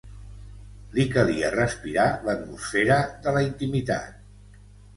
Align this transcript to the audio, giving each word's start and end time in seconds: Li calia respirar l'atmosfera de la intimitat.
Li 0.97 1.05
calia 1.15 1.51
respirar 1.57 2.07
l'atmosfera 2.29 2.99
de 3.29 3.37
la 3.39 3.47
intimitat. 3.53 4.21